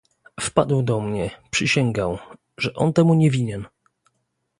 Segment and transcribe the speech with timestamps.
[0.41, 2.17] "Wpadł do mnie, przysięgał,
[2.57, 3.65] że on temu nie winien..."